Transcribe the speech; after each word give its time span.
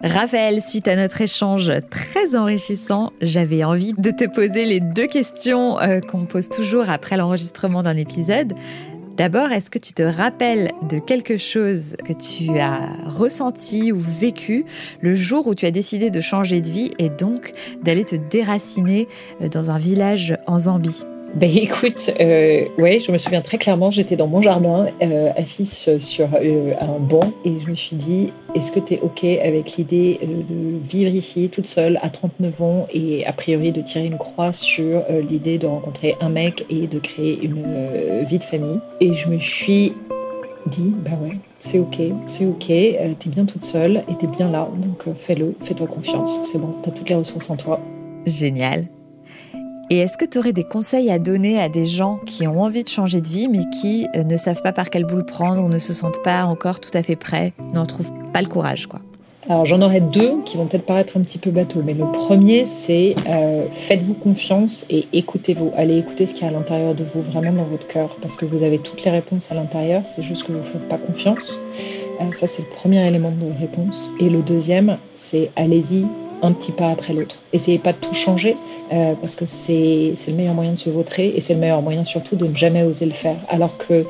Raphaël, 0.00 0.62
suite 0.62 0.86
à 0.86 0.94
notre 0.94 1.20
échange 1.22 1.72
très 1.90 2.36
enrichissant, 2.36 3.12
j'avais 3.20 3.64
envie 3.64 3.94
de 3.94 4.12
te 4.12 4.32
poser 4.32 4.64
les 4.64 4.78
deux 4.78 5.08
questions 5.08 5.80
euh, 5.80 5.98
qu'on 5.98 6.24
pose 6.24 6.48
toujours 6.48 6.88
après 6.88 7.16
l'enregistrement 7.16 7.82
d'un 7.82 7.96
épisode. 7.96 8.54
D'abord, 9.16 9.50
est-ce 9.50 9.70
que 9.70 9.78
tu 9.80 9.92
te 9.94 10.04
rappelles 10.04 10.70
de 10.88 11.00
quelque 11.00 11.36
chose 11.36 11.96
que 12.04 12.12
tu 12.12 12.60
as 12.60 12.78
ressenti 13.06 13.90
ou 13.90 13.98
vécu 13.98 14.64
le 15.00 15.14
jour 15.14 15.48
où 15.48 15.56
tu 15.56 15.66
as 15.66 15.72
décidé 15.72 16.10
de 16.10 16.20
changer 16.20 16.60
de 16.60 16.70
vie 16.70 16.92
et 17.00 17.08
donc 17.10 17.52
d'aller 17.82 18.04
te 18.04 18.14
déraciner 18.14 19.08
euh, 19.40 19.48
dans 19.48 19.72
un 19.72 19.78
village 19.78 20.38
en 20.46 20.58
Zambie? 20.58 21.04
Ben 21.34 21.50
écoute, 21.56 22.10
euh, 22.20 22.66
ouais, 22.78 22.98
je 23.00 23.12
me 23.12 23.18
souviens 23.18 23.40
très 23.40 23.58
clairement, 23.58 23.90
j'étais 23.90 24.16
dans 24.16 24.26
mon 24.26 24.42
jardin, 24.42 24.86
euh, 25.02 25.30
assise 25.36 25.88
sur 25.98 26.28
euh, 26.34 26.72
un 26.80 26.98
banc, 26.98 27.32
et 27.44 27.52
je 27.64 27.70
me 27.70 27.74
suis 27.74 27.96
dit, 27.96 28.32
est-ce 28.54 28.72
que 28.72 28.80
tu 28.80 28.98
OK 29.02 29.24
avec 29.24 29.76
l'idée 29.76 30.18
de 30.22 30.78
vivre 30.82 31.14
ici 31.14 31.48
toute 31.50 31.66
seule 31.66 31.98
à 32.02 32.08
39 32.08 32.62
ans 32.62 32.86
et 32.92 33.26
a 33.26 33.32
priori 33.32 33.72
de 33.72 33.82
tirer 33.82 34.06
une 34.06 34.18
croix 34.18 34.52
sur 34.52 35.02
l'idée 35.28 35.58
de 35.58 35.66
rencontrer 35.66 36.16
un 36.20 36.30
mec 36.30 36.64
et 36.70 36.86
de 36.86 36.98
créer 36.98 37.38
une 37.42 37.62
vie 38.24 38.38
de 38.38 38.44
famille? 38.44 38.80
Et 39.00 39.12
je 39.12 39.28
me 39.28 39.38
suis 39.38 39.92
dit, 40.66 40.94
bah 41.04 41.12
ouais, 41.22 41.36
c'est 41.60 41.78
OK, 41.78 41.98
c'est 42.26 42.46
OK, 42.46 42.66
t'es 42.66 43.28
bien 43.28 43.44
toute 43.44 43.64
seule 43.64 44.02
et 44.08 44.14
t'es 44.14 44.26
bien 44.26 44.50
là, 44.50 44.68
donc 44.76 45.14
fais-le, 45.14 45.54
fais-toi 45.60 45.86
confiance, 45.86 46.40
c'est 46.42 46.58
bon, 46.58 46.74
t'as 46.82 46.90
toutes 46.90 47.08
les 47.08 47.16
ressources 47.16 47.50
en 47.50 47.56
toi. 47.56 47.80
Génial. 48.26 48.88
Et 49.90 49.98
est-ce 49.98 50.18
que 50.18 50.26
tu 50.26 50.38
aurais 50.38 50.52
des 50.52 50.64
conseils 50.64 51.10
à 51.10 51.18
donner 51.18 51.58
à 51.58 51.70
des 51.70 51.86
gens 51.86 52.20
qui 52.26 52.46
ont 52.46 52.60
envie 52.60 52.84
de 52.84 52.90
changer 52.90 53.22
de 53.22 53.26
vie, 53.26 53.48
mais 53.48 53.62
qui 53.80 54.06
euh, 54.14 54.22
ne 54.22 54.36
savent 54.36 54.60
pas 54.60 54.72
par 54.72 54.90
quelle 54.90 55.06
boule 55.06 55.24
prendre 55.24 55.62
ou 55.62 55.68
ne 55.68 55.78
se 55.78 55.94
sentent 55.94 56.22
pas 56.22 56.44
encore 56.44 56.78
tout 56.78 56.90
à 56.92 57.02
fait 57.02 57.16
prêts, 57.16 57.54
n'en 57.72 57.86
trouvent 57.86 58.12
pas 58.34 58.42
le 58.42 58.48
courage 58.48 58.86
quoi? 58.86 59.00
Alors 59.48 59.64
j'en 59.64 59.80
aurais 59.80 60.02
deux 60.02 60.42
qui 60.44 60.58
vont 60.58 60.66
peut-être 60.66 60.84
paraître 60.84 61.16
un 61.16 61.22
petit 61.22 61.38
peu 61.38 61.50
bateau, 61.50 61.80
mais 61.82 61.94
le 61.94 62.04
premier 62.12 62.66
c'est 62.66 63.14
euh, 63.26 63.64
faites-vous 63.72 64.12
confiance 64.12 64.84
et 64.90 65.08
écoutez-vous. 65.14 65.72
Allez 65.74 65.96
écouter 65.96 66.26
ce 66.26 66.34
qu'il 66.34 66.42
y 66.42 66.46
a 66.46 66.48
à 66.48 66.52
l'intérieur 66.52 66.94
de 66.94 67.02
vous, 67.02 67.22
vraiment 67.22 67.52
dans 67.52 67.64
votre 67.64 67.86
cœur, 67.86 68.16
parce 68.20 68.36
que 68.36 68.44
vous 68.44 68.62
avez 68.62 68.78
toutes 68.78 69.02
les 69.04 69.10
réponses 69.10 69.50
à 69.50 69.54
l'intérieur, 69.54 70.04
c'est 70.04 70.22
juste 70.22 70.46
que 70.46 70.52
vous 70.52 70.58
ne 70.58 70.62
faites 70.62 70.86
pas 70.86 70.98
confiance. 70.98 71.58
Euh, 72.20 72.30
ça 72.32 72.46
c'est 72.46 72.60
le 72.60 72.68
premier 72.68 73.06
élément 73.08 73.30
de 73.30 73.58
réponse. 73.58 74.10
Et 74.20 74.28
le 74.28 74.42
deuxième 74.42 74.98
c'est 75.14 75.50
allez-y 75.56 76.04
un 76.42 76.52
petit 76.52 76.72
pas 76.72 76.90
après 76.90 77.12
l'autre. 77.12 77.36
Essayez 77.52 77.78
pas 77.78 77.92
de 77.92 77.98
tout 77.98 78.14
changer, 78.14 78.56
euh, 78.92 79.14
parce 79.20 79.36
que 79.36 79.44
c'est 79.44 80.14
le 80.26 80.34
meilleur 80.34 80.54
moyen 80.54 80.72
de 80.72 80.78
se 80.78 80.90
vautrer 80.90 81.32
et 81.34 81.40
c'est 81.40 81.54
le 81.54 81.60
meilleur 81.60 81.82
moyen 81.82 82.04
surtout 82.04 82.36
de 82.36 82.46
ne 82.46 82.54
jamais 82.54 82.82
oser 82.82 83.06
le 83.06 83.12
faire. 83.12 83.36
Alors 83.48 83.76
que 83.76 84.06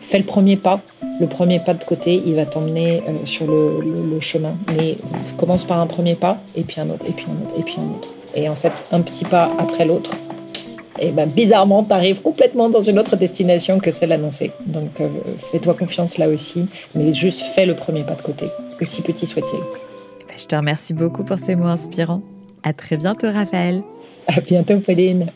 fais 0.00 0.18
le 0.18 0.24
premier 0.24 0.56
pas, 0.56 0.80
le 1.20 1.26
premier 1.26 1.60
pas 1.60 1.74
de 1.74 1.84
côté, 1.84 2.22
il 2.24 2.34
va 2.34 2.46
t'emmener 2.46 3.02
euh, 3.08 3.24
sur 3.24 3.46
le, 3.46 4.20
chemin. 4.20 4.54
Mais 4.76 4.96
commence 5.36 5.64
par 5.64 5.80
un 5.80 5.86
premier 5.86 6.14
pas 6.14 6.38
et 6.54 6.62
puis 6.62 6.80
un 6.80 6.88
autre, 6.90 7.04
et 7.08 7.12
puis 7.12 7.26
un 7.28 7.44
autre, 7.44 7.54
et 7.58 7.62
puis 7.62 7.76
un 7.78 7.96
autre. 7.96 8.08
Et 8.34 8.48
en 8.48 8.54
fait, 8.54 8.84
un 8.92 9.00
petit 9.00 9.24
pas 9.24 9.50
après 9.58 9.84
l'autre, 9.84 10.16
et 10.98 11.10
ben 11.10 11.28
bizarrement, 11.28 11.82
tu 11.82 11.92
arrives 11.92 12.22
complètement 12.22 12.68
dans 12.68 12.80
une 12.80 12.98
autre 12.98 13.16
destination 13.16 13.78
que 13.80 13.90
celle 13.90 14.12
annoncée. 14.12 14.52
Donc 14.66 15.00
euh, 15.00 15.08
fais-toi 15.38 15.74
confiance 15.74 16.18
là 16.18 16.28
aussi, 16.28 16.66
mais 16.94 17.12
juste 17.12 17.42
fais 17.54 17.66
le 17.66 17.74
premier 17.74 18.04
pas 18.04 18.14
de 18.14 18.22
côté, 18.22 18.46
aussi 18.80 19.02
petit 19.02 19.26
soit-il. 19.26 19.60
Je 20.36 20.46
te 20.46 20.56
remercie 20.56 20.94
beaucoup 20.94 21.24
pour 21.24 21.38
ces 21.38 21.56
mots 21.56 21.66
inspirants. 21.66 22.22
À 22.62 22.72
très 22.72 22.96
bientôt, 22.96 23.30
Raphaël. 23.30 23.82
À 24.26 24.40
bientôt, 24.40 24.78
Pauline. 24.78 25.26